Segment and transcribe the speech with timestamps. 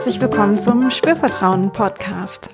[0.00, 2.48] herzlich willkommen zum Spürvertrauen Podcast.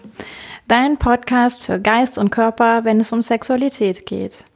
[0.66, 4.46] Dein Podcast für Geist und Körper, wenn es um Sexualität geht.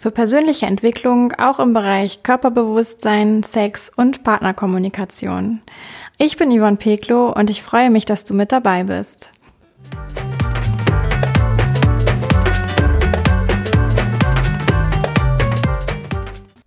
[0.00, 5.60] Für persönliche Entwicklung auch im Bereich Körperbewusstsein, Sex und Partnerkommunikation.
[6.16, 9.28] Ich bin Yvonne Peklo und ich freue mich, dass du mit dabei bist.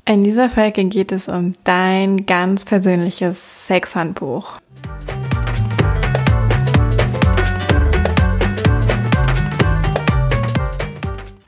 [0.06, 4.60] In dieser Folge geht es um dein ganz persönliches Sexhandbuch.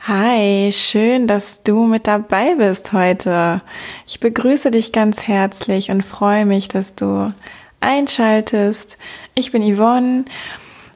[0.05, 3.61] Hi, schön, dass du mit dabei bist heute.
[4.05, 7.33] Ich begrüße dich ganz herzlich und freue mich, dass du
[7.79, 8.97] einschaltest.
[9.33, 10.25] Ich bin Yvonne.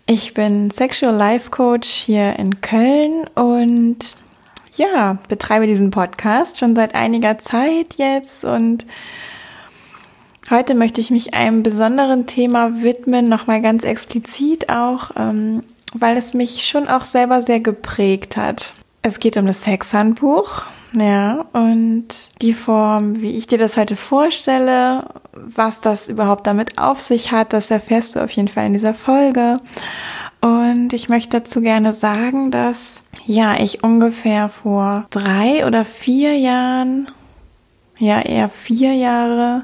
[0.07, 4.17] Ich bin Sexual Life Coach hier in Köln und
[4.75, 8.85] ja, betreibe diesen Podcast schon seit einiger Zeit jetzt und
[10.49, 16.33] heute möchte ich mich einem besonderen Thema widmen, nochmal ganz explizit auch, ähm, weil es
[16.33, 18.73] mich schon auch selber sehr geprägt hat.
[19.01, 22.07] Es geht um das Sexhandbuch, ja, und
[22.41, 27.53] die Form, wie ich dir das heute vorstelle, was das überhaupt damit auf sich hat,
[27.53, 29.59] das erfährst du auf jeden Fall in dieser Folge.
[30.41, 37.07] Und ich möchte dazu gerne sagen, dass ja, ich ungefähr vor drei oder vier Jahren,
[37.99, 39.63] ja eher vier Jahre,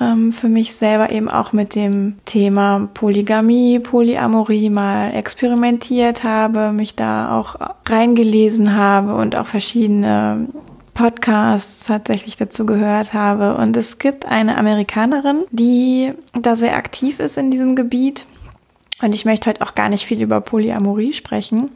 [0.00, 6.96] ähm, für mich selber eben auch mit dem Thema Polygamie, Polyamorie mal experimentiert habe, mich
[6.96, 7.56] da auch
[7.86, 10.48] reingelesen habe und auch verschiedene
[10.94, 13.56] Podcasts tatsächlich dazu gehört habe.
[13.56, 18.26] Und es gibt eine Amerikanerin, die da sehr aktiv ist in diesem Gebiet
[19.02, 21.70] und ich möchte heute auch gar nicht viel über Polyamorie sprechen,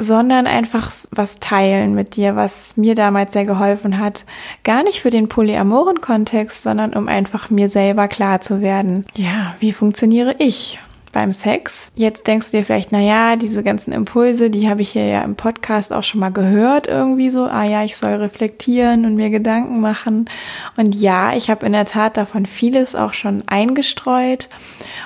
[0.00, 4.24] sondern einfach was teilen mit dir, was mir damals sehr geholfen hat.
[4.64, 9.06] Gar nicht für den polyamoren Kontext, sondern um einfach mir selber klar zu werden.
[9.14, 10.78] Ja, wie funktioniere ich?
[11.12, 11.90] Beim Sex.
[11.94, 15.22] Jetzt denkst du dir vielleicht, na ja, diese ganzen Impulse, die habe ich hier ja
[15.22, 17.44] im Podcast auch schon mal gehört irgendwie so.
[17.44, 20.28] Ah ja, ich soll reflektieren und mir Gedanken machen.
[20.76, 24.48] Und ja, ich habe in der Tat davon vieles auch schon eingestreut.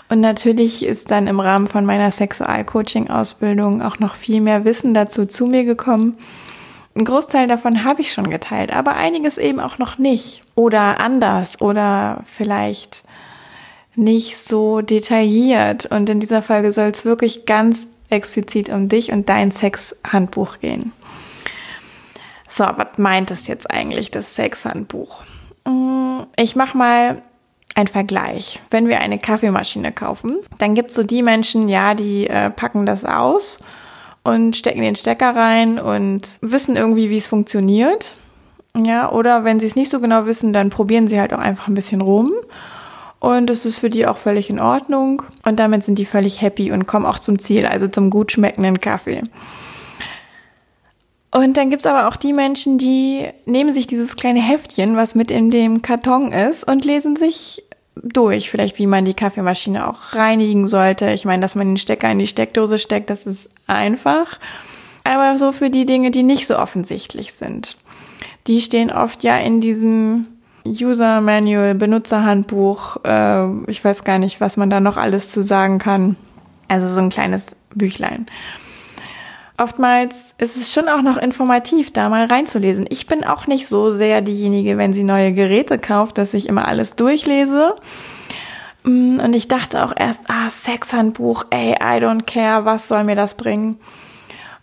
[0.08, 5.26] Und natürlich ist dann im Rahmen von meiner Sexualcoaching-Ausbildung auch noch viel mehr Wissen dazu
[5.26, 6.16] zu mir gekommen.
[6.96, 10.42] Ein Großteil davon habe ich schon geteilt, aber einiges eben auch noch nicht.
[10.54, 13.02] Oder anders oder vielleicht
[13.96, 15.86] nicht so detailliert.
[15.86, 20.92] Und in dieser Folge soll es wirklich ganz explizit um dich und dein Sexhandbuch gehen.
[22.48, 25.22] So, was meint es jetzt eigentlich, das Sexhandbuch?
[25.66, 27.22] Mm, ich mache mal
[27.74, 28.60] einen Vergleich.
[28.70, 32.86] Wenn wir eine Kaffeemaschine kaufen, dann gibt es so die Menschen, ja, die äh, packen
[32.86, 33.60] das aus
[34.22, 38.14] und stecken den Stecker rein und wissen irgendwie, wie es funktioniert.
[38.76, 41.68] Ja, oder wenn sie es nicht so genau wissen, dann probieren sie halt auch einfach
[41.68, 42.32] ein bisschen rum
[43.24, 45.22] und das ist für die auch völlig in Ordnung.
[45.44, 48.82] Und damit sind die völlig happy und kommen auch zum Ziel, also zum gut schmeckenden
[48.82, 49.22] Kaffee.
[51.30, 55.30] Und dann gibt's aber auch die Menschen, die nehmen sich dieses kleine Heftchen, was mit
[55.30, 57.64] in dem Karton ist, und lesen sich
[57.96, 61.10] durch, vielleicht wie man die Kaffeemaschine auch reinigen sollte.
[61.10, 64.38] Ich meine, dass man den Stecker in die Steckdose steckt, das ist einfach.
[65.02, 67.78] Aber so für die Dinge, die nicht so offensichtlich sind.
[68.48, 70.28] Die stehen oft ja in diesem
[70.66, 75.78] User Manual, Benutzerhandbuch, äh, ich weiß gar nicht, was man da noch alles zu sagen
[75.78, 76.16] kann.
[76.68, 78.26] Also so ein kleines Büchlein.
[79.56, 82.86] Oftmals ist es schon auch noch informativ, da mal reinzulesen.
[82.88, 86.66] Ich bin auch nicht so sehr diejenige, wenn sie neue Geräte kauft, dass ich immer
[86.66, 87.76] alles durchlese.
[88.82, 93.14] Mm, und ich dachte auch erst, ah, Sexhandbuch, ey, I don't care, was soll mir
[93.14, 93.78] das bringen?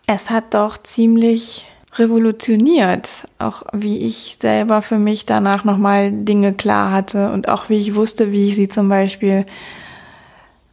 [0.08, 6.92] Es hat doch ziemlich revolutioniert, auch wie ich selber für mich danach nochmal Dinge klar
[6.92, 9.46] hatte und auch wie ich wusste, wie ich sie zum Beispiel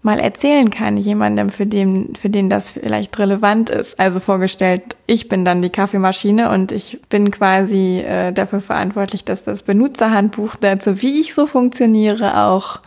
[0.02, 3.98] mal erzählen kann, jemandem, für den, für den das vielleicht relevant ist.
[3.98, 9.42] Also vorgestellt, ich bin dann die Kaffeemaschine und ich bin quasi äh, dafür verantwortlich, dass
[9.42, 12.78] das Benutzerhandbuch dazu, wie ich so funktioniere, auch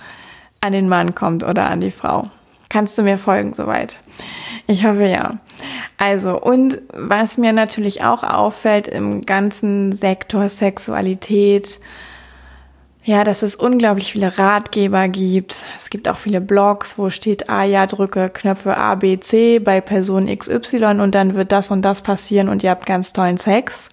[0.62, 2.30] an den Mann kommt oder an die Frau.
[2.70, 4.00] Kannst du mir folgen soweit?
[4.72, 5.38] Ich hoffe ja.
[5.98, 11.80] Also, und was mir natürlich auch auffällt im ganzen Sektor Sexualität,
[13.04, 15.58] ja, dass es unglaublich viele Ratgeber gibt.
[15.76, 19.82] Es gibt auch viele Blogs, wo steht, ah ja, drücke Knöpfe A, B, C bei
[19.82, 23.90] Person XY und dann wird das und das passieren und ihr habt ganz tollen Sex.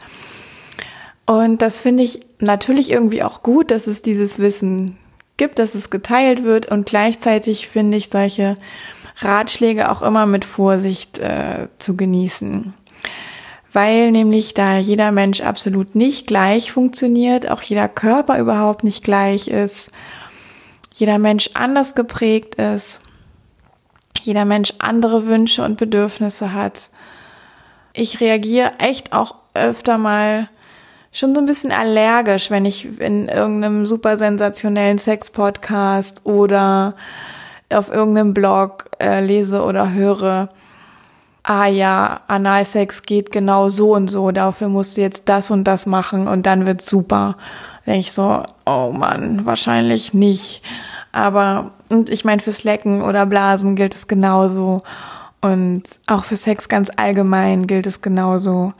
[1.26, 4.96] Und das finde ich natürlich irgendwie auch gut, dass es dieses Wissen
[5.38, 8.56] gibt, dass es geteilt wird und gleichzeitig finde ich solche
[9.20, 12.74] Ratschläge auch immer mit Vorsicht äh, zu genießen.
[13.72, 19.48] Weil nämlich da jeder Mensch absolut nicht gleich funktioniert, auch jeder Körper überhaupt nicht gleich
[19.48, 19.90] ist.
[20.92, 23.00] jeder Mensch anders geprägt ist,
[24.22, 26.90] jeder Mensch andere Wünsche und Bedürfnisse hat.
[27.92, 30.48] Ich reagiere echt auch öfter mal
[31.12, 36.94] schon so ein bisschen allergisch, wenn ich in irgendeinem super sensationellen Sex-Podcast oder
[37.70, 40.48] auf irgendeinem Blog äh, lese oder höre,
[41.42, 45.86] ah ja, Analsex geht genau so und so, dafür musst du jetzt das und das
[45.86, 47.36] machen und dann wird's super.
[47.86, 50.62] Denke ich so, oh Mann, wahrscheinlich nicht.
[51.10, 54.82] Aber, und ich meine, fürs Lecken oder Blasen gilt es genauso.
[55.40, 58.74] Und auch für Sex ganz allgemein gilt es genauso.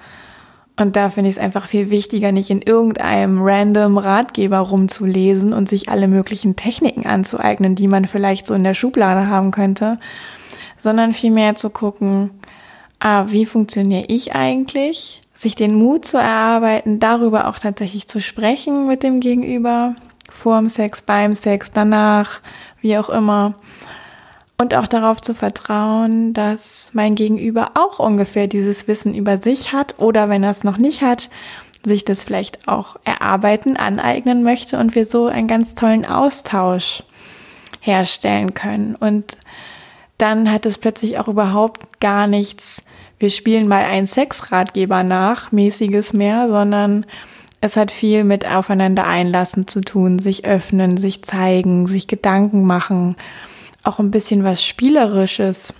[0.78, 5.68] Und da finde ich es einfach viel wichtiger, nicht in irgendeinem random Ratgeber rumzulesen und
[5.68, 9.98] sich alle möglichen Techniken anzueignen, die man vielleicht so in der Schublade haben könnte,
[10.76, 12.30] sondern vielmehr zu gucken,
[13.00, 15.20] ah, wie funktioniere ich eigentlich?
[15.34, 19.96] Sich den Mut zu erarbeiten, darüber auch tatsächlich zu sprechen mit dem Gegenüber,
[20.30, 22.40] vorm Sex, beim Sex, danach,
[22.80, 23.54] wie auch immer
[24.60, 29.94] und auch darauf zu vertrauen, dass mein Gegenüber auch ungefähr dieses Wissen über sich hat
[29.98, 31.30] oder wenn er es noch nicht hat,
[31.84, 37.04] sich das vielleicht auch erarbeiten, aneignen möchte und wir so einen ganz tollen Austausch
[37.80, 38.96] herstellen können.
[38.96, 39.38] Und
[40.18, 42.82] dann hat es plötzlich auch überhaupt gar nichts,
[43.20, 47.06] wir spielen mal einen Sexratgeber nach, mäßiges mehr, sondern
[47.60, 53.14] es hat viel mit aufeinander einlassen zu tun, sich öffnen, sich zeigen, sich Gedanken machen
[53.88, 55.72] auch ein bisschen was Spielerisches,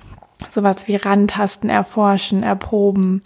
[0.49, 3.23] sowas wie Randtasten erforschen, erproben,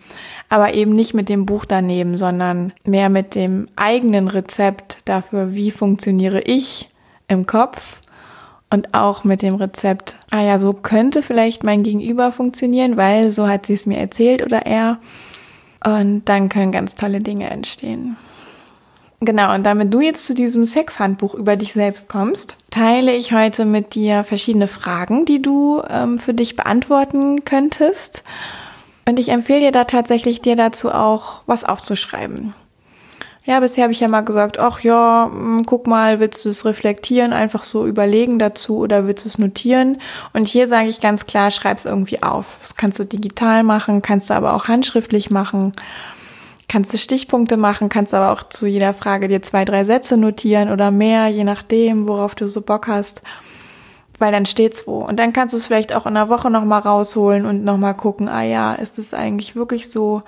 [0.49, 5.71] aber eben nicht mit dem Buch daneben, sondern mehr mit dem eigenen Rezept dafür, wie
[5.71, 6.89] funktioniere ich
[7.29, 8.01] im Kopf
[8.71, 13.47] und auch mit dem Rezept, ah ja, so könnte vielleicht mein Gegenüber funktionieren, weil so
[13.47, 14.99] hat sie es mir erzählt oder er.
[15.85, 18.17] Und dann können ganz tolle Dinge entstehen.
[19.25, 23.65] Genau, und damit du jetzt zu diesem Sexhandbuch über dich selbst kommst, teile ich heute
[23.65, 28.25] mit dir verschiedene Fragen, die du ähm, für dich beantworten könntest.
[29.07, 32.53] Und ich empfehle dir da tatsächlich, dir dazu auch was aufzuschreiben.
[33.45, 36.65] Ja, bisher habe ich ja mal gesagt, ach ja, hm, guck mal, willst du es
[36.65, 40.01] reflektieren, einfach so überlegen dazu oder willst du es notieren?
[40.33, 42.57] Und hier sage ich ganz klar, schreib es irgendwie auf.
[42.61, 45.75] Das kannst du digital machen, kannst du aber auch handschriftlich machen
[46.73, 50.71] kannst du Stichpunkte machen, kannst aber auch zu jeder Frage dir zwei, drei Sätze notieren
[50.71, 53.21] oder mehr, je nachdem, worauf du so Bock hast,
[54.19, 55.05] weil dann steht's wo.
[55.05, 58.27] Und dann kannst du es vielleicht auch in einer Woche nochmal rausholen und nochmal gucken,
[58.27, 60.23] ah ja, ist es eigentlich wirklich so?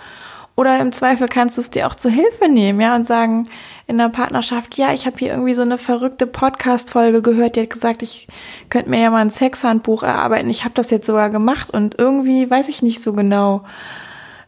[0.54, 3.48] Oder im Zweifel kannst du es dir auch zur Hilfe nehmen, ja, und sagen
[3.86, 7.70] in der Partnerschaft, ja, ich habe hier irgendwie so eine verrückte Podcast-Folge gehört, die hat
[7.70, 8.28] gesagt, ich
[8.68, 10.50] könnte mir ja mal ein Sexhandbuch erarbeiten.
[10.50, 13.64] Ich habe das jetzt sogar gemacht und irgendwie weiß ich nicht so genau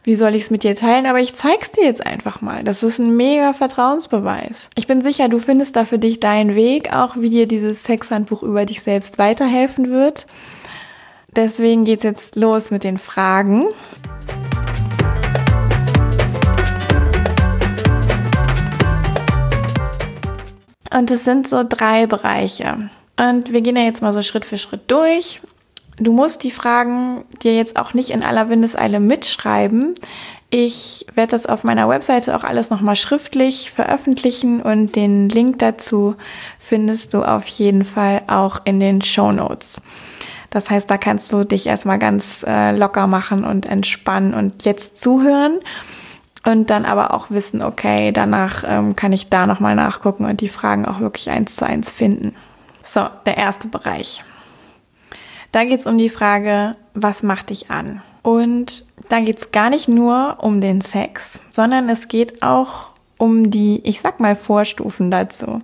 [0.07, 2.63] wie soll ich es mit dir teilen, aber ich zeig's dir jetzt einfach mal.
[2.63, 4.69] Das ist ein mega Vertrauensbeweis.
[4.75, 8.41] Ich bin sicher, du findest da für dich deinen Weg, auch wie dir dieses Sexhandbuch
[8.41, 10.25] über dich selbst weiterhelfen wird.
[11.35, 13.65] Deswegen geht's jetzt los mit den Fragen.
[20.89, 22.89] Und es sind so drei Bereiche.
[23.19, 25.41] Und wir gehen ja jetzt mal so Schritt für Schritt durch.
[25.99, 29.95] Du musst die Fragen dir jetzt auch nicht in aller Windeseile mitschreiben.
[30.49, 36.15] Ich werde das auf meiner Webseite auch alles nochmal schriftlich veröffentlichen und den Link dazu
[36.59, 39.81] findest du auf jeden Fall auch in den Show Notes.
[40.49, 45.01] Das heißt, da kannst du dich erstmal ganz äh, locker machen und entspannen und jetzt
[45.01, 45.59] zuhören
[46.45, 50.47] und dann aber auch wissen, okay, danach ähm, kann ich da nochmal nachgucken und die
[50.47, 52.35] Fragen auch wirklich eins zu eins finden.
[52.83, 54.23] So, der erste Bereich.
[55.57, 58.03] Da geht es um die Frage, was macht dich an?
[58.21, 63.49] Und da geht es gar nicht nur um den Sex, sondern es geht auch um
[63.49, 65.57] die, ich sag mal, Vorstufen dazu.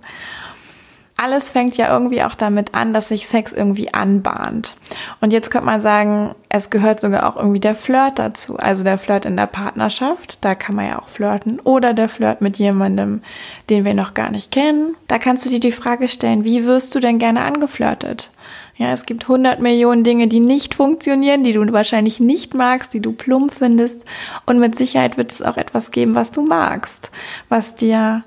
[1.16, 4.74] Alles fängt ja irgendwie auch damit an, dass sich Sex irgendwie anbahnt.
[5.20, 8.56] Und jetzt könnte man sagen, es gehört sogar auch irgendwie der Flirt dazu.
[8.56, 11.60] Also der Flirt in der Partnerschaft, da kann man ja auch flirten.
[11.60, 13.22] Oder der Flirt mit jemandem,
[13.70, 14.96] den wir noch gar nicht kennen.
[15.06, 18.32] Da kannst du dir die Frage stellen, wie wirst du denn gerne angeflirtet?
[18.76, 23.00] Ja, es gibt 100 Millionen Dinge, die nicht funktionieren, die du wahrscheinlich nicht magst, die
[23.00, 24.04] du plump findest.
[24.46, 27.12] Und mit Sicherheit wird es auch etwas geben, was du magst,
[27.48, 28.24] was dir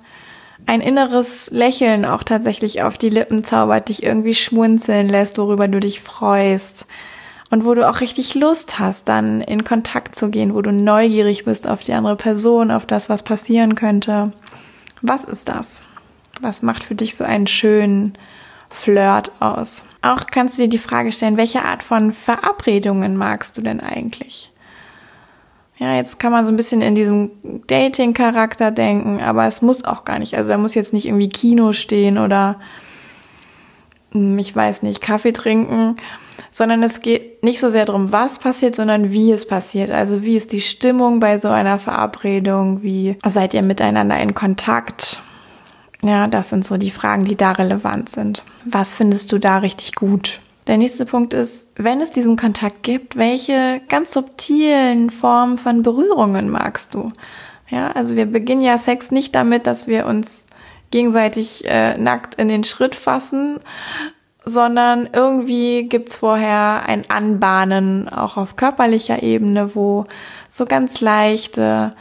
[0.66, 5.80] ein inneres Lächeln auch tatsächlich auf die Lippen zaubert, dich irgendwie schmunzeln lässt, worüber du
[5.80, 6.86] dich freust.
[7.50, 11.46] Und wo du auch richtig Lust hast, dann in Kontakt zu gehen, wo du neugierig
[11.46, 14.32] bist auf die andere Person, auf das, was passieren könnte.
[15.02, 15.82] Was ist das?
[16.42, 18.18] Was macht für dich so einen schönen,
[18.70, 19.86] Flirt aus.
[20.02, 24.52] Auch kannst du dir die Frage stellen, welche Art von Verabredungen magst du denn eigentlich?
[25.78, 27.32] Ja, jetzt kann man so ein bisschen in diesem
[27.68, 30.36] Dating-Charakter denken, aber es muss auch gar nicht.
[30.36, 32.60] Also da muss jetzt nicht irgendwie Kino stehen oder
[34.12, 35.96] hm, ich weiß nicht, Kaffee trinken,
[36.52, 39.92] sondern es geht nicht so sehr darum, was passiert, sondern wie es passiert.
[39.92, 42.82] Also wie ist die Stimmung bei so einer Verabredung?
[42.82, 45.22] Wie seid ihr miteinander in Kontakt?
[46.02, 48.44] Ja, das sind so die Fragen, die da relevant sind.
[48.66, 50.40] Was findest du da richtig gut?
[50.68, 56.50] Der nächste Punkt ist, wenn es diesen Kontakt gibt, welche ganz subtilen Formen von Berührungen
[56.50, 57.12] magst du?
[57.70, 60.46] Ja, also wir beginnen ja Sex nicht damit, dass wir uns
[60.92, 63.60] gegenseitig äh, nackt in den Schritt fassen,
[64.46, 70.06] sondern irgendwie gibt's vorher ein Anbahnen, auch auf körperlicher Ebene, wo
[70.50, 71.94] so ganz leichte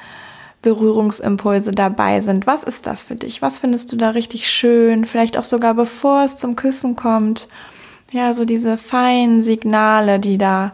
[0.66, 2.49] Berührungsimpulse dabei sind.
[2.49, 3.40] Was ist das für dich?
[3.40, 5.04] Was findest du da richtig schön?
[5.04, 7.46] Vielleicht auch sogar bevor es zum Küssen kommt.
[8.11, 10.73] Ja, so diese feinen Signale, die da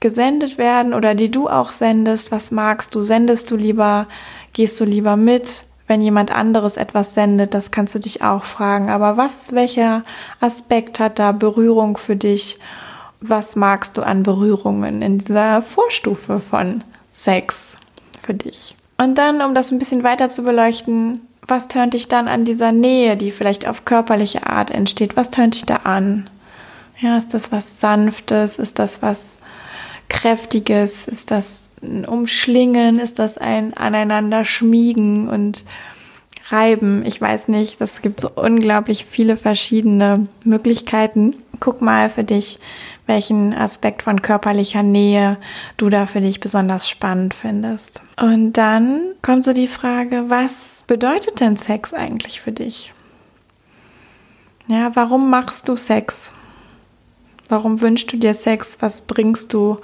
[0.00, 2.32] gesendet werden oder die du auch sendest.
[2.32, 3.02] Was magst du?
[3.02, 4.06] Sendest du lieber?
[4.54, 5.64] Gehst du lieber mit?
[5.88, 8.90] wenn jemand anderes etwas sendet, das kannst du dich auch fragen.
[8.90, 10.02] Aber was, welcher
[10.40, 12.58] Aspekt hat da Berührung für dich?
[13.20, 16.82] Was magst du an Berührungen in dieser Vorstufe von
[17.12, 17.76] Sex
[18.26, 18.74] für dich?
[18.98, 22.72] Und dann, um das ein bisschen weiter zu beleuchten, was tönt dich dann an dieser
[22.72, 25.16] Nähe, die vielleicht auf körperliche Art entsteht?
[25.16, 26.28] Was tönt dich da an?
[26.98, 28.58] Ja, ist das was Sanftes?
[28.58, 29.36] Ist das was
[30.08, 31.06] Kräftiges?
[31.06, 32.98] Ist das ein Umschlingen?
[32.98, 35.64] Ist das ein aneinander schmiegen und
[36.48, 37.04] reiben?
[37.04, 37.80] Ich weiß nicht.
[37.80, 41.36] Das gibt so unglaublich viele verschiedene Möglichkeiten.
[41.60, 42.58] Guck mal für dich,
[43.06, 45.38] welchen Aspekt von körperlicher Nähe
[45.76, 48.02] du da für dich besonders spannend findest.
[48.20, 52.92] Und dann kommt so die Frage, was bedeutet denn Sex eigentlich für dich?
[54.68, 56.32] Ja, warum machst du Sex?
[57.48, 58.78] Warum wünschst du dir Sex?
[58.80, 59.76] Was bringst du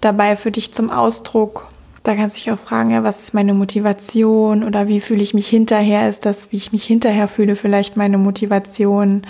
[0.00, 1.68] dabei für dich zum Ausdruck?
[2.02, 5.34] Da kannst du dich auch fragen, ja, was ist meine Motivation oder wie fühle ich
[5.34, 6.08] mich hinterher?
[6.08, 9.22] Ist das, wie ich mich hinterher fühle, vielleicht meine Motivation?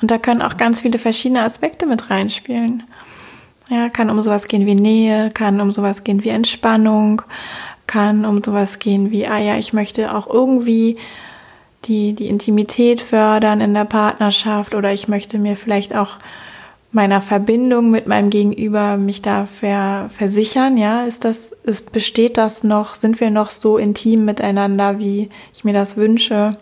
[0.00, 2.84] Und da können auch ganz viele verschiedene Aspekte mit reinspielen.
[3.70, 7.22] Ja, kann um sowas gehen wie Nähe, kann um sowas gehen wie Entspannung,
[7.86, 10.96] kann um sowas gehen wie, ah ja, ich möchte auch irgendwie
[11.84, 16.18] die, die Intimität fördern in der Partnerschaft oder ich möchte mir vielleicht auch
[16.90, 22.64] meiner Verbindung mit meinem Gegenüber mich da ver versichern, ja, ist das, ist, besteht das
[22.64, 26.58] noch, sind wir noch so intim miteinander, wie ich mir das wünsche?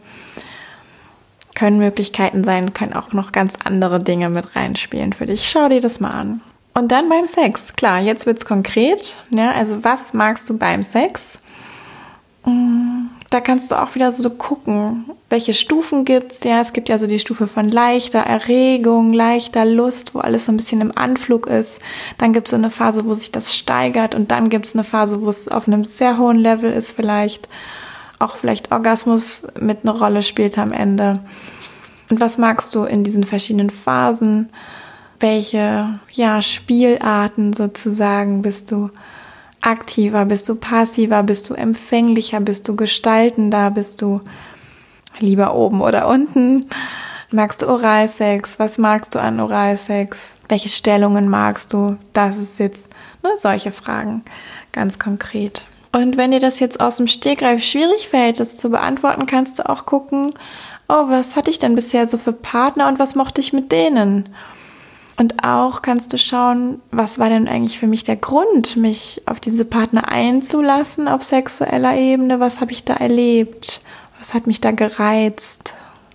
[1.55, 5.49] Können Möglichkeiten sein, können auch noch ganz andere Dinge mit reinspielen für dich.
[5.49, 6.41] Schau dir das mal an.
[6.79, 11.41] Und dann beim Sex, klar, jetzt wird's konkret, ja, also was magst du beim Sex?
[12.45, 16.43] Mmh da kannst du auch wieder so gucken, welche Stufen gibt's.
[16.45, 20.53] Ja, es gibt ja so die Stufe von leichter Erregung, leichter Lust, wo alles so
[20.53, 21.81] ein bisschen im Anflug ist.
[22.17, 25.29] Dann gibt's so eine Phase, wo sich das steigert und dann gibt's eine Phase, wo
[25.29, 27.49] es auf einem sehr hohen Level ist vielleicht.
[28.19, 31.21] Auch vielleicht Orgasmus mit einer Rolle spielt am Ende.
[32.11, 34.49] Und was magst du in diesen verschiedenen Phasen?
[35.21, 38.91] Welche, ja, Spielarten sozusagen bist du
[39.61, 44.21] aktiver, bist du passiver, bist du empfänglicher, bist du gestaltender, bist du
[45.19, 46.67] lieber oben oder unten?
[47.31, 48.59] Magst du Oralsex?
[48.59, 50.37] Was magst du an Oralsex?
[50.49, 51.99] Welche Stellungen magst du?
[52.13, 52.91] Das ist jetzt
[53.23, 54.23] ne, solche Fragen
[54.73, 55.67] ganz konkret.
[55.93, 59.69] Und wenn dir das jetzt aus dem Stegreif schwierig fällt, das zu beantworten, kannst du
[59.69, 60.33] auch gucken,
[60.89, 64.29] oh, was hatte ich denn bisher so für Partner und was mochte ich mit denen?
[65.19, 69.41] Und auch kannst du schauen, was war denn eigentlich für mich der Grund, mich auf
[69.41, 72.39] diese Partner einzulassen auf sexueller Ebene?
[72.39, 73.83] Was habe ich da erlebt?
[74.21, 75.75] Was hat mich da gereizt?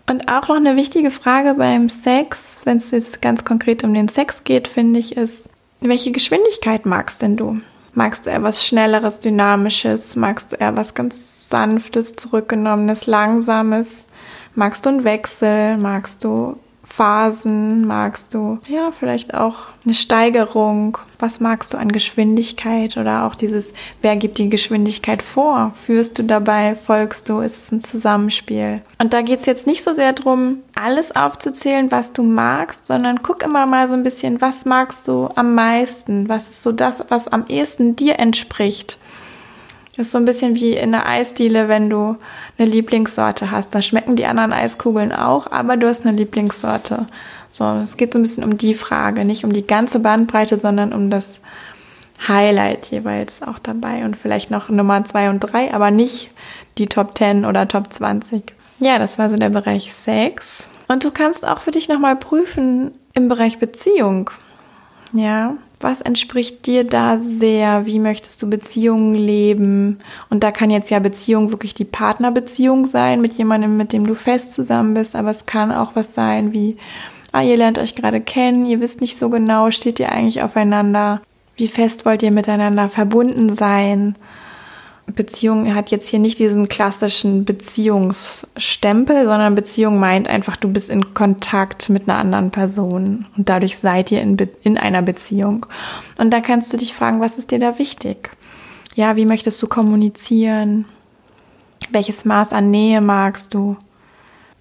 [0.09, 4.07] Und auch noch eine wichtige Frage beim Sex, wenn es jetzt ganz konkret um den
[4.07, 5.49] Sex geht, finde ich, ist,
[5.81, 7.59] welche Geschwindigkeit magst denn du?
[7.93, 10.15] Magst du eher was Schnelleres, Dynamisches?
[10.15, 14.07] Magst du eher was ganz Sanftes, Zurückgenommenes, Langsames?
[14.55, 15.77] Magst du einen Wechsel?
[15.77, 18.59] Magst du Phasen magst du?
[18.67, 20.97] Ja, vielleicht auch eine Steigerung.
[21.17, 25.73] Was magst du an Geschwindigkeit oder auch dieses, wer gibt die Geschwindigkeit vor?
[25.85, 26.75] Führst du dabei?
[26.75, 27.39] Folgst du?
[27.39, 28.81] Ist es ein Zusammenspiel?
[28.99, 33.23] Und da geht es jetzt nicht so sehr darum, alles aufzuzählen, was du magst, sondern
[33.23, 36.27] guck immer mal so ein bisschen, was magst du am meisten?
[36.27, 38.97] Was ist so das, was am ehesten dir entspricht?
[39.95, 42.17] Das ist so ein bisschen wie in der Eisdiele, wenn du
[42.57, 43.75] eine Lieblingssorte hast.
[43.75, 47.05] Da schmecken die anderen Eiskugeln auch, aber du hast eine Lieblingssorte.
[47.49, 50.93] So, es geht so ein bisschen um die Frage, nicht um die ganze Bandbreite, sondern
[50.93, 51.41] um das
[52.27, 56.31] Highlight jeweils auch dabei und vielleicht noch Nummer zwei und drei, aber nicht
[56.79, 58.53] die Top 10 oder Top 20.
[58.79, 60.67] Ja, das war so der Bereich Sex.
[60.87, 64.31] Und du kannst auch für dich nochmal prüfen im Bereich Beziehung.
[65.13, 67.85] Ja, Was entspricht dir da sehr?
[67.85, 69.99] Wie möchtest du Beziehungen leben?
[70.29, 74.15] Und da kann jetzt ja Beziehung wirklich die Partnerbeziehung sein mit jemandem, mit dem du
[74.15, 76.77] fest zusammen bist, aber es kann auch was sein wie,
[77.33, 81.21] ah, ihr lernt euch gerade kennen, ihr wisst nicht so genau, steht ihr eigentlich aufeinander?
[81.57, 84.15] Wie fest wollt ihr miteinander verbunden sein?
[85.07, 91.13] Beziehung hat jetzt hier nicht diesen klassischen Beziehungsstempel, sondern Beziehung meint einfach, du bist in
[91.13, 95.65] Kontakt mit einer anderen Person und dadurch seid ihr in, in einer Beziehung.
[96.17, 98.31] Und da kannst du dich fragen, was ist dir da wichtig?
[98.95, 100.85] Ja, wie möchtest du kommunizieren?
[101.91, 103.75] Welches Maß an Nähe magst du?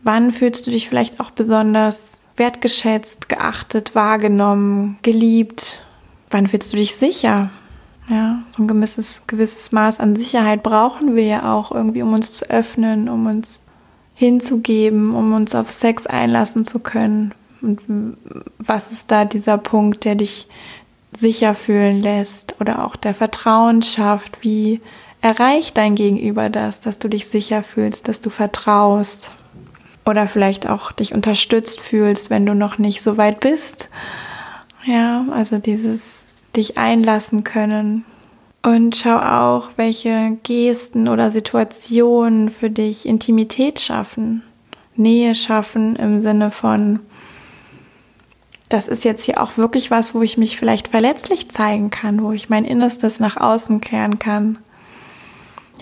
[0.02, 5.82] Wann fühlst du dich vielleicht auch besonders wertgeschätzt, geachtet, wahrgenommen, geliebt?
[6.30, 7.50] Wann fühlst du dich sicher?
[8.12, 12.34] Ja, so ein gewisses, gewisses Maß an Sicherheit brauchen wir ja auch irgendwie, um uns
[12.34, 13.64] zu öffnen, um uns
[14.12, 17.32] hinzugeben, um uns auf Sex einlassen zu können.
[17.62, 17.80] Und
[18.58, 20.48] was ist da dieser Punkt, der dich
[21.16, 24.42] sicher fühlen lässt oder auch der Vertrauen schafft?
[24.44, 24.82] Wie
[25.22, 29.32] erreicht dein Gegenüber das, dass du dich sicher fühlst, dass du vertraust?
[30.04, 33.88] Oder vielleicht auch dich unterstützt fühlst, wenn du noch nicht so weit bist.
[34.84, 36.21] Ja, also dieses
[36.56, 38.04] dich einlassen können.
[38.62, 44.42] Und schau auch, welche Gesten oder Situationen für dich Intimität schaffen,
[44.94, 47.00] Nähe schaffen im Sinne von,
[48.68, 52.32] das ist jetzt hier auch wirklich was, wo ich mich vielleicht verletzlich zeigen kann, wo
[52.32, 54.58] ich mein Innerstes nach außen kehren kann.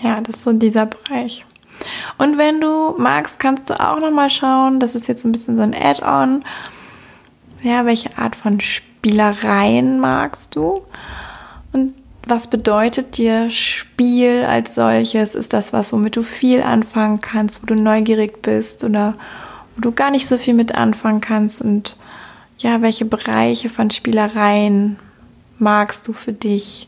[0.01, 1.45] Ja, das ist so dieser Bereich.
[2.17, 5.55] Und wenn du magst, kannst du auch noch mal schauen, das ist jetzt ein bisschen
[5.55, 6.43] so ein Add-on,
[7.63, 10.81] ja, welche Art von Spiel Spielereien magst du?
[11.73, 11.95] Und
[12.27, 15.33] was bedeutet dir Spiel als solches?
[15.33, 19.15] Ist das was, womit du viel anfangen kannst, wo du neugierig bist oder
[19.75, 21.63] wo du gar nicht so viel mit anfangen kannst?
[21.63, 21.97] Und
[22.59, 24.99] ja, welche Bereiche von Spielereien
[25.57, 26.87] magst du für dich?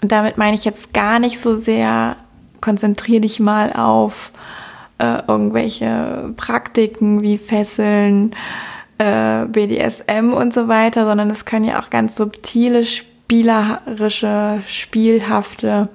[0.00, 2.16] Und damit meine ich jetzt gar nicht so sehr,
[2.62, 4.32] konzentriere dich mal auf
[4.96, 8.34] äh, irgendwelche Praktiken wie Fesseln,
[9.02, 15.88] äh, BDSM und so weiter, sondern es können ja auch ganz subtile, spielerische, spielhafte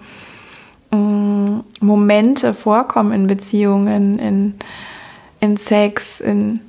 [0.92, 0.96] äh,
[1.80, 4.56] Momente vorkommen in Beziehungen, in,
[5.40, 6.60] in Sex, in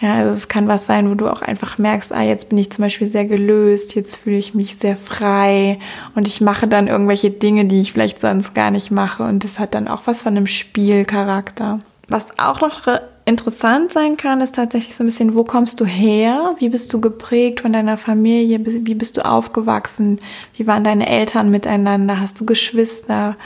[0.00, 2.70] ja, also es kann was sein, wo du auch einfach merkst, ah, jetzt bin ich
[2.70, 5.78] zum Beispiel sehr gelöst, jetzt fühle ich mich sehr frei
[6.14, 9.58] und ich mache dann irgendwelche Dinge, die ich vielleicht sonst gar nicht mache und das
[9.58, 11.78] hat dann auch was von einem Spielcharakter.
[12.08, 12.86] Was auch noch
[13.26, 16.54] interessant sein kann, ist tatsächlich so ein bisschen, wo kommst du her?
[16.58, 18.60] Wie bist du geprägt von deiner Familie?
[18.64, 20.20] Wie bist du aufgewachsen?
[20.56, 22.20] Wie waren deine Eltern miteinander?
[22.20, 23.36] Hast du Geschwister?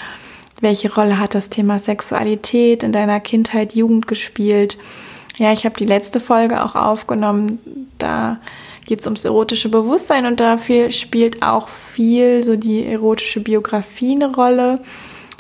[0.60, 4.78] Welche Rolle hat das Thema Sexualität in deiner Kindheit, Jugend gespielt?
[5.36, 7.58] Ja, ich habe die letzte Folge auch aufgenommen.
[7.98, 8.38] Da
[8.86, 14.34] geht es ums erotische Bewusstsein und dafür spielt auch viel so die erotische Biografie eine
[14.34, 14.80] Rolle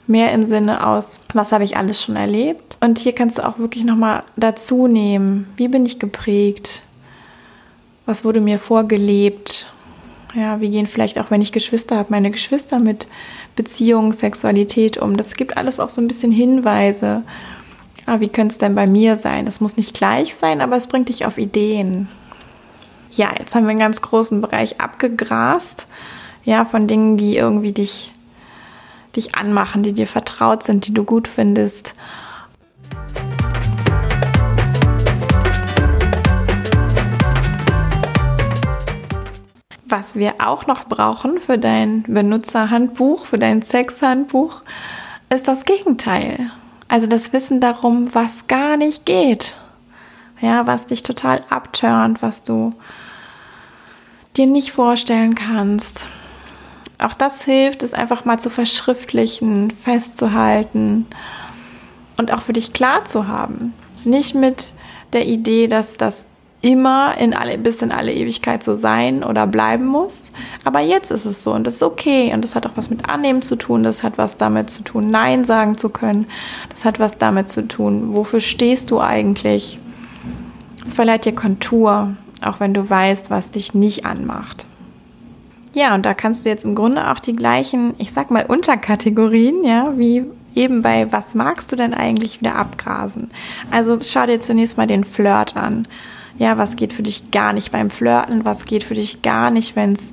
[0.08, 2.76] mehr im Sinne aus, was habe ich alles schon erlebt.
[2.80, 6.84] Und hier kannst du auch wirklich nochmal dazu nehmen, wie bin ich geprägt,
[8.06, 9.66] was wurde mir vorgelebt.
[10.34, 13.06] Ja, wie gehen vielleicht auch, wenn ich Geschwister habe, meine Geschwister mit
[13.56, 15.16] Beziehung, Sexualität um.
[15.16, 17.22] Das gibt alles auch so ein bisschen Hinweise.
[18.06, 19.46] Ah, wie könnte es denn bei mir sein?
[19.46, 22.08] Das muss nicht gleich sein, aber es bringt dich auf Ideen.
[23.10, 25.86] Ja, jetzt haben wir einen ganz großen Bereich abgegrast.
[26.44, 28.12] Ja, von Dingen, die irgendwie dich
[29.18, 31.94] dich anmachen, die dir vertraut sind, die du gut findest.
[39.90, 44.62] Was wir auch noch brauchen für dein Benutzerhandbuch, für dein Sexhandbuch,
[45.30, 46.50] ist das Gegenteil.
[46.86, 49.56] Also das Wissen darum, was gar nicht geht.
[50.40, 52.72] Ja, was dich total abturnt, was du
[54.36, 56.06] dir nicht vorstellen kannst,
[57.00, 61.06] auch das hilft, es einfach mal zu verschriftlichen, festzuhalten
[62.16, 63.74] und auch für dich klar zu haben.
[64.04, 64.72] Nicht mit
[65.12, 66.26] der Idee, dass das
[66.60, 70.24] immer in alle, bis in alle Ewigkeit so sein oder bleiben muss.
[70.64, 72.32] Aber jetzt ist es so und das ist okay.
[72.34, 73.84] Und das hat auch was mit Annehmen zu tun.
[73.84, 76.26] Das hat was damit zu tun, Nein sagen zu können.
[76.68, 79.78] Das hat was damit zu tun, wofür stehst du eigentlich?
[80.84, 84.67] Es verleiht dir Kontur, auch wenn du weißt, was dich nicht anmacht.
[85.74, 89.64] Ja, und da kannst du jetzt im Grunde auch die gleichen, ich sag mal, Unterkategorien,
[89.64, 93.30] ja, wie eben bei Was magst du denn eigentlich wieder abgrasen?
[93.70, 95.86] Also schau dir zunächst mal den Flirt an.
[96.38, 98.44] Ja, was geht für dich gar nicht beim Flirten?
[98.44, 100.12] Was geht für dich gar nicht, wenn es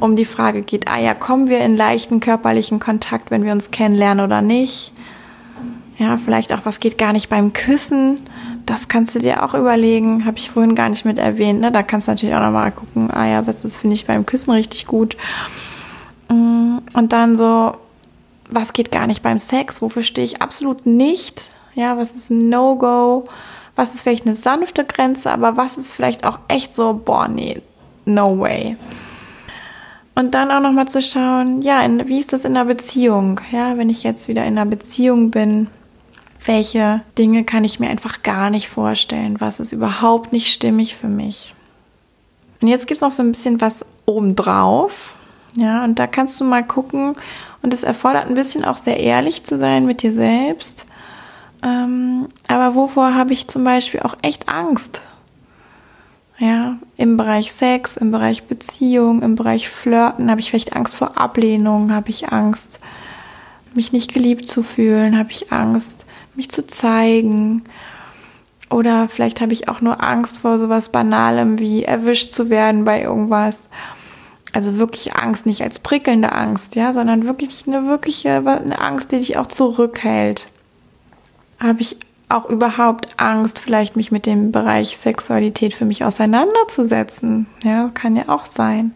[0.00, 3.70] um die Frage geht, ah ja, kommen wir in leichten körperlichen Kontakt, wenn wir uns
[3.70, 4.92] kennenlernen oder nicht?
[5.98, 8.20] Ja, vielleicht auch, was geht gar nicht beim Küssen?
[8.72, 11.60] Das kannst du dir auch überlegen, habe ich vorhin gar nicht mit erwähnt.
[11.60, 11.70] Ne?
[11.70, 14.50] Da kannst du natürlich auch nochmal gucken, ah ja, was das finde ich beim Küssen
[14.50, 15.14] richtig gut.
[16.30, 17.74] Mm, und dann so,
[18.48, 19.82] was geht gar nicht beim Sex?
[19.82, 21.50] Wofür stehe ich absolut nicht?
[21.74, 23.24] Ja, was ist ein No-Go?
[23.76, 27.60] Was ist vielleicht eine sanfte Grenze, aber was ist vielleicht auch echt so, boah, nee,
[28.06, 28.78] no way.
[30.14, 33.38] Und dann auch nochmal zu schauen, ja, in, wie ist das in der Beziehung?
[33.50, 35.66] Ja, wenn ich jetzt wieder in einer Beziehung bin,
[36.44, 39.40] welche Dinge kann ich mir einfach gar nicht vorstellen?
[39.40, 41.54] Was ist überhaupt nicht stimmig für mich?
[42.60, 45.16] Und jetzt gibt es noch so ein bisschen was obendrauf.
[45.56, 47.16] Ja, und da kannst du mal gucken.
[47.60, 50.86] Und es erfordert ein bisschen auch sehr ehrlich zu sein mit dir selbst.
[51.62, 55.02] Ähm, aber wovor habe ich zum Beispiel auch echt Angst?
[56.38, 61.16] Ja, im Bereich Sex, im Bereich Beziehung, im Bereich Flirten habe ich vielleicht Angst vor
[61.16, 62.80] Ablehnung, habe ich Angst,
[63.76, 67.64] mich nicht geliebt zu fühlen, habe ich Angst, mich zu zeigen.
[68.70, 73.02] Oder vielleicht habe ich auch nur Angst vor sowas Banalem wie erwischt zu werden bei
[73.02, 73.68] irgendwas.
[74.54, 79.18] Also wirklich Angst, nicht als prickelnde Angst, ja, sondern wirklich eine wirkliche eine Angst, die
[79.18, 80.48] dich auch zurückhält.
[81.58, 81.96] Habe ich
[82.28, 87.46] auch überhaupt Angst, vielleicht mich mit dem Bereich Sexualität für mich auseinanderzusetzen.
[87.62, 88.92] Ja, kann ja auch sein.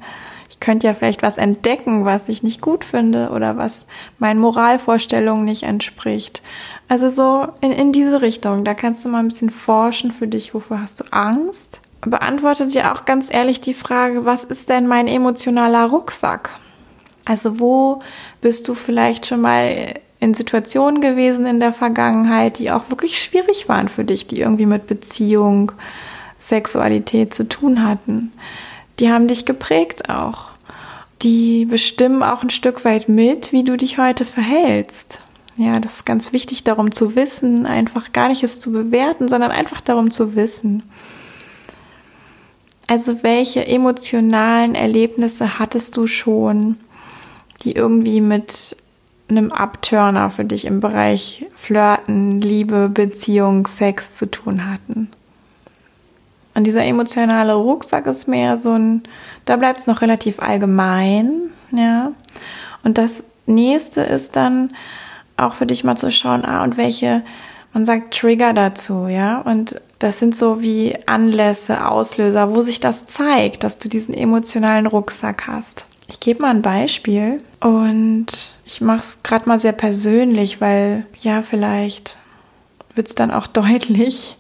[0.57, 3.87] Ich könnte ja vielleicht was entdecken, was ich nicht gut finde oder was
[4.19, 6.43] meinen Moralvorstellungen nicht entspricht.
[6.89, 8.65] Also so in, in diese Richtung.
[8.65, 10.55] Da kannst du mal ein bisschen forschen für dich.
[10.55, 11.83] Wofür hast du Angst?
[12.01, 16.49] Beantwortet dir auch ganz ehrlich die Frage, was ist denn mein emotionaler Rucksack?
[17.27, 18.01] Also wo
[18.41, 23.69] bist du vielleicht schon mal in Situationen gewesen in der Vergangenheit, die auch wirklich schwierig
[23.69, 25.73] waren für dich, die irgendwie mit Beziehung,
[26.39, 28.33] Sexualität zu tun hatten.
[28.99, 30.51] Die haben dich geprägt auch.
[31.23, 35.21] Die bestimmen auch ein Stück weit mit, wie du dich heute verhältst.
[35.57, 39.51] Ja, das ist ganz wichtig, darum zu wissen, einfach gar nicht es zu bewerten, sondern
[39.51, 40.83] einfach darum zu wissen.
[42.87, 46.77] Also welche emotionalen Erlebnisse hattest du schon,
[47.63, 48.77] die irgendwie mit
[49.29, 55.09] einem Abturner für dich im Bereich Flirten, Liebe, Beziehung, Sex zu tun hatten.
[56.57, 59.03] Und dieser emotionale Rucksack ist mehr so ein,
[59.45, 62.13] da bleibt es noch relativ allgemein, ja.
[62.83, 64.71] Und das nächste ist dann
[65.37, 67.23] auch für dich mal zu schauen, ah, und welche,
[67.75, 69.43] man sagt Trigger dazu, ja.
[69.43, 74.87] Und das sind so wie Anlässe, Auslöser, wo sich das zeigt, dass du diesen emotionalen
[74.87, 75.85] Rucksack hast.
[76.09, 78.29] Ich gebe mal ein Beispiel und
[78.65, 82.17] ich mache es gerade mal sehr persönlich, weil ja, vielleicht
[82.95, 84.37] wird es dann auch deutlich.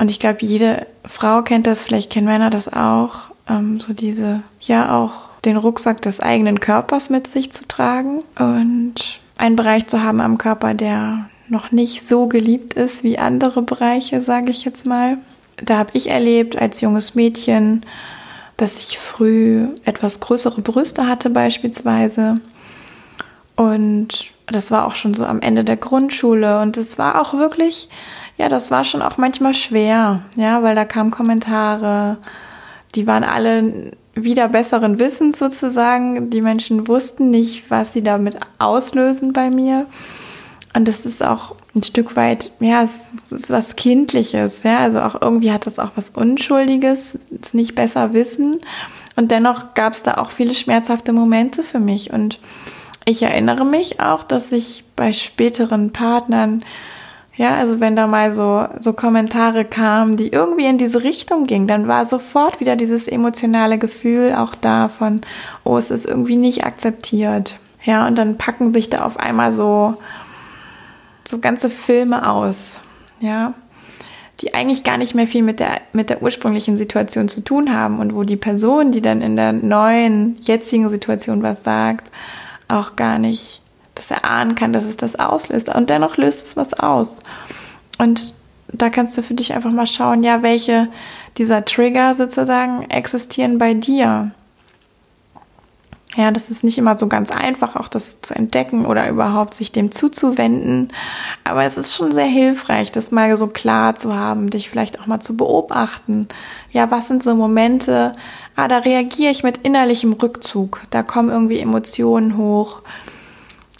[0.00, 4.40] Und ich glaube, jede Frau kennt das, vielleicht kennen Männer das auch, ähm, so diese,
[4.58, 5.12] ja, auch
[5.44, 8.94] den Rucksack des eigenen Körpers mit sich zu tragen und
[9.36, 14.22] einen Bereich zu haben am Körper, der noch nicht so geliebt ist wie andere Bereiche,
[14.22, 15.18] sage ich jetzt mal.
[15.62, 17.84] Da habe ich erlebt als junges Mädchen,
[18.56, 22.36] dass ich früh etwas größere Brüste hatte beispielsweise.
[23.54, 26.60] Und das war auch schon so am Ende der Grundschule.
[26.60, 27.90] Und es war auch wirklich,
[28.40, 32.16] ja, das war schon auch manchmal schwer, ja, weil da kamen Kommentare,
[32.94, 36.30] die waren alle wieder besseren Wissens sozusagen.
[36.30, 39.84] Die Menschen wussten nicht, was sie damit auslösen bei mir.
[40.74, 45.20] Und das ist auch ein Stück weit, ja, es ist was Kindliches, ja, also auch
[45.20, 48.60] irgendwie hat das auch was Unschuldiges, es nicht besser wissen.
[49.16, 52.10] Und dennoch gab es da auch viele schmerzhafte Momente für mich.
[52.10, 52.40] Und
[53.04, 56.64] ich erinnere mich auch, dass ich bei späteren Partnern,
[57.40, 61.66] ja, also wenn da mal so, so Kommentare kamen, die irgendwie in diese Richtung gingen,
[61.66, 65.22] dann war sofort wieder dieses emotionale Gefühl auch da von,
[65.64, 67.56] oh, es ist irgendwie nicht akzeptiert.
[67.82, 69.94] Ja, und dann packen sich da auf einmal so
[71.26, 72.80] so ganze Filme aus,
[73.20, 73.54] ja,
[74.42, 78.00] die eigentlich gar nicht mehr viel mit der, mit der ursprünglichen Situation zu tun haben
[78.00, 82.10] und wo die Person, die dann in der neuen, jetzigen Situation was sagt,
[82.68, 83.62] auch gar nicht
[84.00, 85.68] das erahnen kann, dass es das auslöst.
[85.68, 87.20] Und dennoch löst es was aus.
[87.98, 88.34] Und
[88.72, 90.88] da kannst du für dich einfach mal schauen, ja, welche
[91.36, 94.30] dieser Trigger sozusagen existieren bei dir.
[96.16, 99.70] Ja, das ist nicht immer so ganz einfach, auch das zu entdecken oder überhaupt sich
[99.70, 100.88] dem zuzuwenden.
[101.44, 105.06] Aber es ist schon sehr hilfreich, das mal so klar zu haben, dich vielleicht auch
[105.06, 106.26] mal zu beobachten.
[106.72, 108.12] Ja, was sind so Momente?
[108.56, 110.82] Ah, da reagiere ich mit innerlichem Rückzug.
[110.90, 112.82] Da kommen irgendwie Emotionen hoch,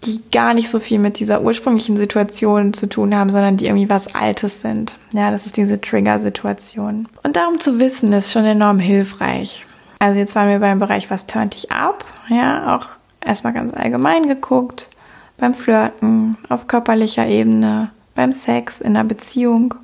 [0.05, 3.91] die gar nicht so viel mit dieser ursprünglichen Situation zu tun haben, sondern die irgendwie
[3.91, 4.97] was Altes sind.
[5.13, 7.07] Ja, das ist diese Trigger-Situation.
[7.23, 9.67] Und darum zu wissen, ist schon enorm hilfreich.
[9.99, 12.05] Also jetzt waren wir beim Bereich, was turnt dich ab?
[12.29, 12.87] Ja, auch
[13.25, 14.91] erstmal ganz allgemein geguckt.
[15.37, 19.75] Beim Flirten, auf körperlicher Ebene, beim Sex, in der Beziehung.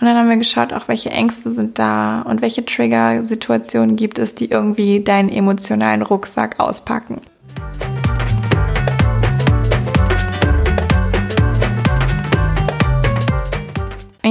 [0.00, 4.34] Und dann haben wir geschaut, auch welche Ängste sind da und welche Trigger-Situationen gibt es,
[4.34, 7.20] die irgendwie deinen emotionalen Rucksack auspacken.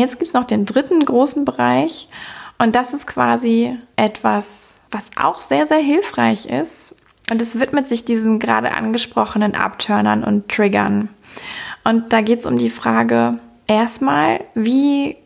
[0.07, 2.07] Jetzt gibt es noch den dritten großen Bereich
[2.57, 6.95] und das ist quasi etwas, was auch sehr, sehr hilfreich ist.
[7.29, 11.09] Und es widmet sich diesen gerade angesprochenen Abturnern und Triggern.
[11.83, 13.35] Und da geht es um die Frage,
[13.67, 15.17] erstmal, wie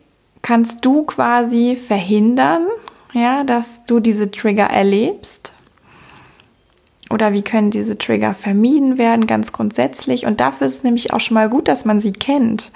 [0.42, 2.66] kannst du quasi verhindern,
[3.12, 5.52] ja, dass du diese Trigger erlebst?
[7.08, 10.26] Oder wie können diese Trigger vermieden werden, ganz grundsätzlich?
[10.26, 12.72] Und dafür ist es nämlich auch schon mal gut, dass man sie kennt.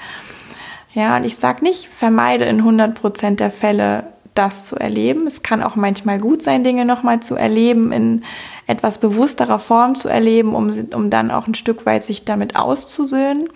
[0.97, 5.27] Ja, und ich sage nicht, vermeide in 100% der Fälle das zu erleben.
[5.27, 8.25] Es kann auch manchmal gut sein, Dinge nochmal zu erleben, in
[8.67, 13.51] etwas bewussterer Form zu erleben, um, um dann auch ein Stück weit sich damit auszusöhnen.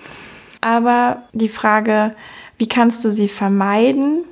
[0.61, 2.11] Aber die Frage,
[2.59, 4.25] wie kannst du sie vermeiden,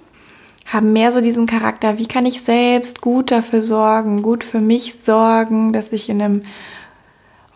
[0.67, 4.97] haben mehr so diesen Charakter, wie kann ich selbst gut dafür sorgen, gut für mich
[5.01, 6.43] sorgen, dass ich in einem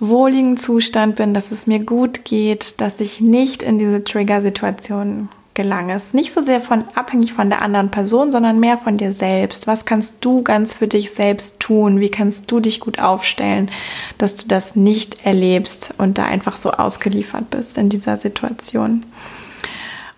[0.01, 5.95] wohligen Zustand bin, dass es mir gut geht, dass ich nicht in diese Trigger-Situationen gelange.
[5.95, 9.67] Es nicht so sehr von abhängig von der anderen Person, sondern mehr von dir selbst.
[9.67, 12.01] Was kannst du ganz für dich selbst tun?
[12.01, 13.71] Wie kannst du dich gut aufstellen,
[14.19, 19.05] dass du das nicht erlebst und da einfach so ausgeliefert bist in dieser Situation?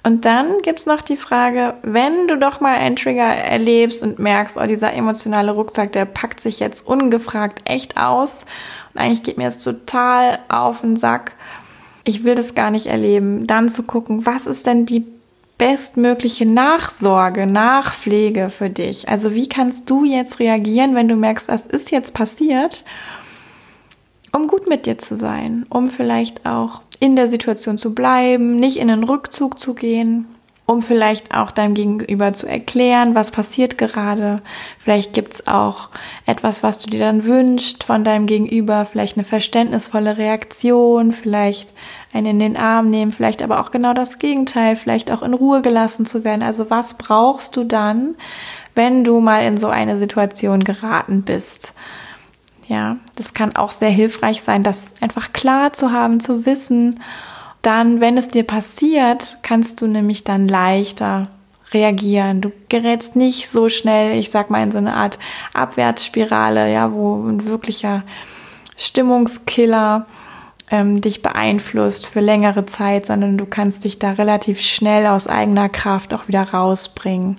[0.06, 4.58] Und dann gibt's noch die Frage, wenn du doch mal einen Trigger erlebst und merkst,
[4.58, 8.44] oh, dieser emotionale Rucksack, der packt sich jetzt ungefragt echt aus
[8.92, 11.32] und eigentlich geht mir jetzt total auf den Sack,
[12.04, 15.06] ich will das gar nicht erleben, dann zu gucken, was ist denn die
[15.58, 19.08] bestmögliche Nachsorge, Nachpflege für dich?
[19.08, 22.84] Also wie kannst du jetzt reagieren, wenn du merkst, das ist jetzt passiert,
[24.32, 28.78] um gut mit dir zu sein, um vielleicht auch in der Situation zu bleiben, nicht
[28.78, 30.26] in den Rückzug zu gehen,
[30.66, 34.40] um vielleicht auch deinem Gegenüber zu erklären, was passiert gerade.
[34.78, 35.90] Vielleicht gibt's auch
[36.24, 41.72] etwas, was du dir dann wünschst von deinem Gegenüber, vielleicht eine verständnisvolle Reaktion, vielleicht
[42.14, 45.60] einen in den Arm nehmen, vielleicht aber auch genau das Gegenteil, vielleicht auch in Ruhe
[45.60, 46.42] gelassen zu werden.
[46.42, 48.14] Also was brauchst du dann,
[48.74, 51.74] wenn du mal in so eine Situation geraten bist?
[52.66, 57.00] Ja, das kann auch sehr hilfreich sein, das einfach klar zu haben, zu wissen.
[57.64, 61.22] Dann, wenn es dir passiert, kannst du nämlich dann leichter
[61.72, 62.42] reagieren.
[62.42, 65.18] Du gerätst nicht so schnell, ich sag mal, in so eine Art
[65.54, 68.02] Abwärtsspirale, ja, wo ein wirklicher
[68.76, 70.04] Stimmungskiller
[70.70, 75.70] ähm, dich beeinflusst für längere Zeit, sondern du kannst dich da relativ schnell aus eigener
[75.70, 77.38] Kraft auch wieder rausbringen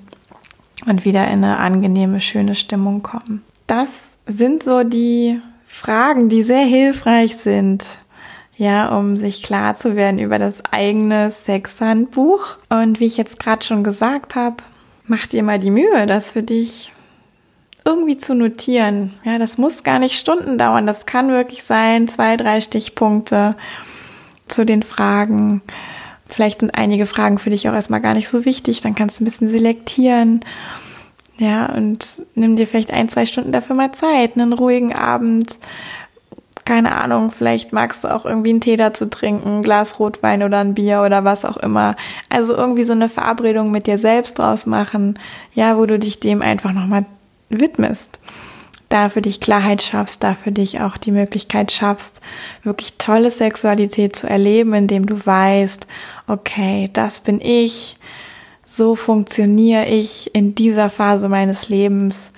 [0.87, 3.43] und wieder in eine angenehme, schöne Stimmung kommen.
[3.67, 7.83] Das sind so die Fragen, die sehr hilfreich sind,
[8.57, 12.57] ja, um sich klar zu werden über das eigene Sexhandbuch.
[12.69, 14.57] Und wie ich jetzt gerade schon gesagt habe,
[15.05, 16.91] mach dir mal die Mühe, das für dich
[17.83, 19.13] irgendwie zu notieren.
[19.23, 20.87] Ja, das muss gar nicht Stunden dauern.
[20.87, 23.55] Das kann wirklich sein, zwei, drei Stichpunkte
[24.47, 25.61] zu den Fragen.
[26.27, 28.81] Vielleicht sind einige Fragen für dich auch erstmal gar nicht so wichtig.
[28.81, 30.41] Dann kannst du ein bisschen selektieren
[31.37, 35.57] ja, und nimm dir vielleicht ein, zwei Stunden dafür mal Zeit, einen ruhigen Abend.
[36.65, 40.57] Keine Ahnung, vielleicht magst du auch irgendwie einen Tee dazu trinken, ein Glas Rotwein oder
[40.57, 41.95] ein Bier oder was auch immer.
[42.27, 45.19] Also irgendwie so eine Verabredung mit dir selbst draus machen,
[45.53, 47.05] ja, wo du dich dem einfach nochmal
[47.49, 48.19] widmest.
[48.89, 52.21] Da für dich Klarheit schaffst, da für dich auch die Möglichkeit schaffst,
[52.63, 55.85] wirklich tolle Sexualität zu erleben, indem du weißt,
[56.27, 57.97] okay, das bin ich,
[58.65, 62.31] so funktioniere ich in dieser Phase meines Lebens.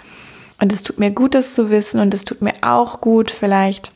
[0.60, 3.92] Und es tut mir gut, das zu wissen und es tut mir auch gut, vielleicht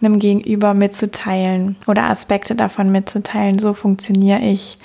[0.00, 3.58] einem Gegenüber mitzuteilen oder Aspekte davon mitzuteilen.
[3.58, 4.78] So funktioniere ich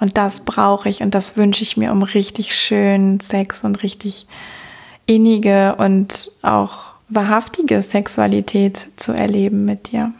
[0.00, 4.26] und das brauche ich und das wünsche ich mir, um richtig schönen Sex und richtig
[5.06, 10.12] innige und auch wahrhaftige Sexualität zu erleben mit dir.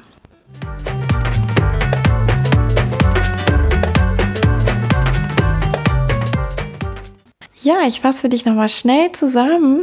[7.63, 9.83] Ja, ich fasse für dich nochmal schnell zusammen.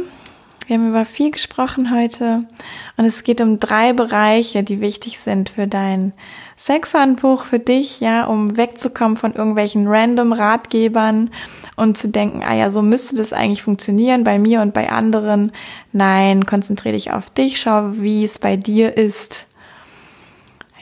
[0.70, 2.46] Wir haben über viel gesprochen heute
[2.96, 6.12] und es geht um drei Bereiche, die wichtig sind für dein
[6.56, 11.30] Sexhandbuch, für dich, ja, um wegzukommen von irgendwelchen random Ratgebern
[11.74, 15.50] und zu denken, ah ja, so müsste das eigentlich funktionieren bei mir und bei anderen.
[15.90, 19.48] Nein, konzentriere dich auf dich, schau, wie es bei dir ist.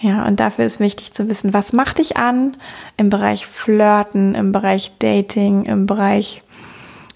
[0.03, 2.59] Ja, und dafür ist wichtig zu wissen, was macht dich an
[2.99, 6.43] im Bereich Flirten, im Bereich Dating, im Bereich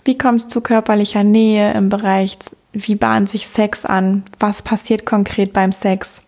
[0.04, 2.36] wie kommst du zu körperlicher Nähe im Bereich,
[2.72, 4.24] wie bahnt sich Sex an?
[4.38, 6.22] Was passiert konkret beim Sex?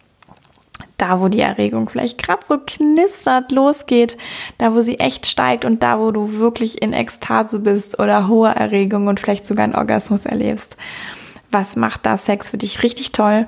[0.96, 4.16] da, wo die Erregung vielleicht gerade so knistert, losgeht,
[4.58, 8.48] da, wo sie echt steigt und da, wo du wirklich in Ekstase bist oder hohe
[8.48, 10.76] Erregung und vielleicht sogar einen Orgasmus erlebst.
[11.50, 13.46] Was macht da Sex für dich richtig toll?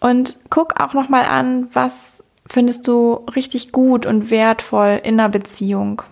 [0.00, 6.02] Und guck auch nochmal an, was findest du richtig gut und wertvoll in einer Beziehung.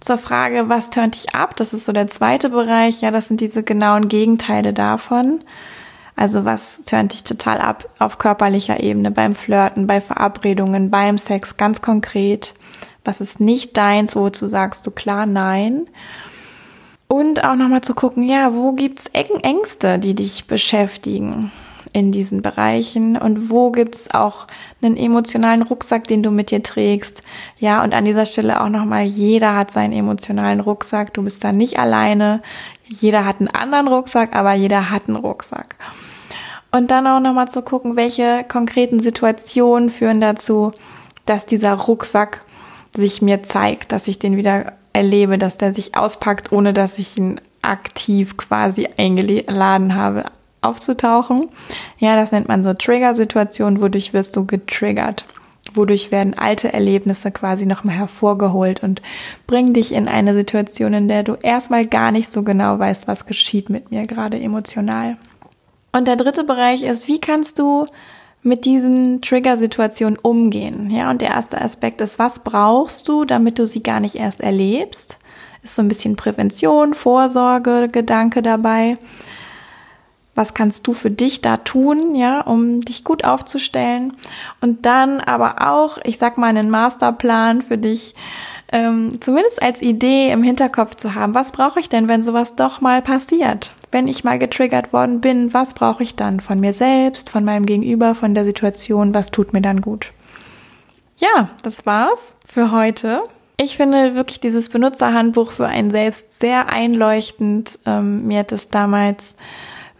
[0.00, 1.56] Zur Frage, was tönt dich ab?
[1.56, 3.00] Das ist so der zweite Bereich.
[3.00, 5.40] Ja, das sind diese genauen Gegenteile davon.
[6.14, 11.56] Also was tönt dich total ab auf körperlicher Ebene, beim Flirten, bei Verabredungen, beim Sex,
[11.56, 12.54] ganz konkret.
[13.04, 15.88] Was ist nicht deins, wozu sagst du klar nein?
[17.06, 21.52] Und auch nochmal zu gucken, ja, wo gibt's Ecken, Ängste, die dich beschäftigen
[21.92, 24.46] in diesen Bereichen und wo gibt's auch
[24.82, 27.22] einen emotionalen Rucksack, den du mit dir trägst.
[27.58, 31.52] Ja, und an dieser Stelle auch nochmal, jeder hat seinen emotionalen Rucksack, du bist da
[31.52, 32.38] nicht alleine.
[32.88, 35.76] Jeder hat einen anderen Rucksack, aber jeder hat einen Rucksack.
[36.70, 40.72] Und dann auch nochmal zu gucken, welche konkreten Situationen führen dazu,
[41.24, 42.42] dass dieser Rucksack
[42.94, 47.16] sich mir zeigt, dass ich den wieder erlebe, dass der sich auspackt, ohne dass ich
[47.16, 50.26] ihn aktiv quasi eingeladen habe,
[50.60, 51.48] aufzutauchen.
[51.98, 55.24] Ja, das nennt man so Trigger-Situationen, wodurch wirst du getriggert.
[55.74, 59.02] Wodurch werden alte Erlebnisse quasi nochmal hervorgeholt und
[59.46, 63.26] bringen dich in eine Situation, in der du erstmal gar nicht so genau weißt, was
[63.26, 65.16] geschieht mit mir gerade emotional.
[65.92, 67.86] Und der dritte Bereich ist, wie kannst du
[68.42, 70.90] mit diesen Trigger-Situationen umgehen?
[70.90, 74.40] Ja, und der erste Aspekt ist, was brauchst du, damit du sie gar nicht erst
[74.40, 75.18] erlebst?
[75.62, 78.96] Ist so ein bisschen Prävention, Vorsorge, Gedanke dabei.
[80.38, 84.14] Was kannst du für dich da tun, ja, um dich gut aufzustellen?
[84.60, 88.14] Und dann aber auch, ich sag mal, einen Masterplan für dich,
[88.70, 91.34] ähm, zumindest als Idee im Hinterkopf zu haben.
[91.34, 93.72] Was brauche ich denn, wenn sowas doch mal passiert?
[93.90, 97.66] wenn ich mal getriggert worden bin, was brauche ich dann von mir selbst, von meinem
[97.66, 100.12] Gegenüber, von der Situation, was tut mir dann gut?
[101.16, 103.22] Ja, das war's für heute.
[103.56, 107.78] Ich finde wirklich dieses Benutzerhandbuch für einen selbst sehr einleuchtend.
[107.86, 109.36] Ähm, mir hat es damals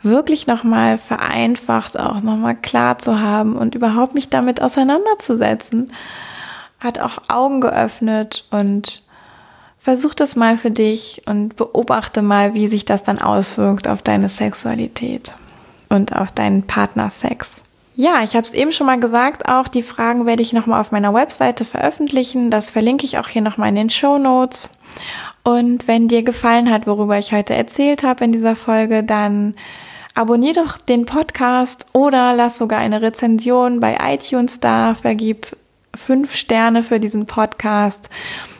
[0.03, 5.91] wirklich nochmal vereinfacht, auch nochmal klar zu haben und überhaupt mich damit auseinanderzusetzen.
[6.81, 9.03] Hat auch Augen geöffnet und
[9.89, 14.29] Versuch das mal für dich und beobachte mal, wie sich das dann auswirkt auf deine
[14.29, 15.35] Sexualität
[15.89, 17.63] und auf deinen Partnersex.
[17.95, 20.93] Ja, ich habe es eben schon mal gesagt, auch die Fragen werde ich nochmal auf
[20.93, 22.51] meiner Webseite veröffentlichen.
[22.51, 24.71] Das verlinke ich auch hier nochmal in den Show Notes.
[25.43, 29.55] Und wenn dir gefallen hat, worüber ich heute erzählt habe in dieser Folge, dann
[30.19, 35.57] abonnier doch den Podcast oder lass sogar eine Rezension bei iTunes da, vergib
[35.95, 38.11] fünf Sterne für diesen Podcast.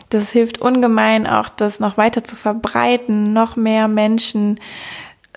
[0.09, 4.61] Das hilft ungemein auch, das noch weiter zu verbreiten, noch mehr Menschen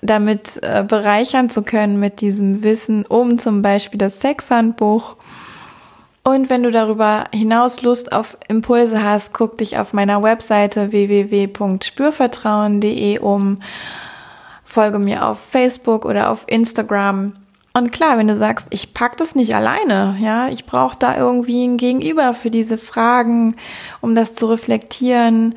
[0.01, 5.17] damit äh, bereichern zu können mit diesem Wissen um zum Beispiel das Sexhandbuch.
[6.23, 13.19] Und wenn du darüber hinaus Lust auf Impulse hast, guck dich auf meiner Webseite www.spürvertrauen.de
[13.19, 13.57] um,
[14.73, 17.33] folge mir auf Facebook oder auf Instagram
[17.75, 21.65] und klar, wenn du sagst, ich pack das nicht alleine, ja, ich brauche da irgendwie
[21.65, 23.55] ein Gegenüber für diese Fragen,
[23.99, 25.55] um das zu reflektieren.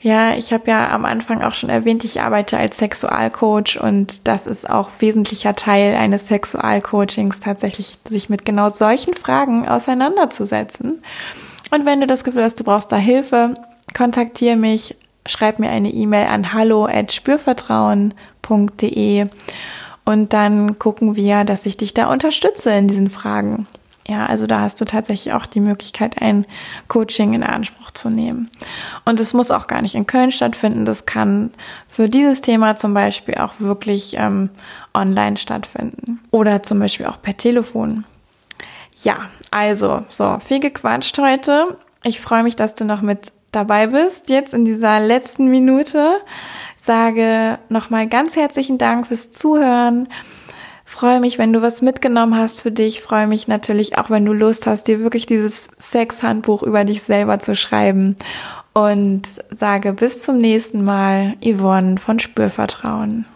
[0.00, 4.46] Ja, ich habe ja am Anfang auch schon erwähnt, ich arbeite als Sexualcoach und das
[4.46, 11.02] ist auch wesentlicher Teil eines Sexualcoachings, tatsächlich sich mit genau solchen Fragen auseinanderzusetzen.
[11.72, 13.54] Und wenn du das Gefühl hast, du brauchst da Hilfe,
[13.92, 19.26] kontaktiere mich, schreib mir eine E-Mail an hallo at spürvertrauen.de
[20.04, 23.66] und dann gucken wir, dass ich dich da unterstütze in diesen Fragen.
[24.08, 26.44] Ja, also da hast du tatsächlich auch die Möglichkeit, ein
[26.88, 28.50] Coaching in Anspruch zu nehmen.
[29.04, 30.84] Und es muss auch gar nicht in Köln stattfinden.
[30.84, 31.52] Das kann
[31.86, 34.50] für dieses Thema zum Beispiel auch wirklich ähm,
[34.94, 36.18] online stattfinden.
[36.32, 38.04] Oder zum Beispiel auch per Telefon.
[39.02, 41.76] Ja, also, so, viel gequatscht heute.
[42.02, 46.16] Ich freue mich, dass du noch mit dabei bist, jetzt in dieser letzten Minute
[46.76, 50.08] sage nochmal ganz herzlichen Dank fürs Zuhören.
[50.84, 53.00] Freue mich, wenn du was mitgenommen hast für dich.
[53.00, 57.38] Freue mich natürlich auch, wenn du Lust hast, dir wirklich dieses Sexhandbuch über dich selber
[57.38, 58.16] zu schreiben.
[58.72, 63.26] Und sage bis zum nächsten Mal, Yvonne von Spürvertrauen.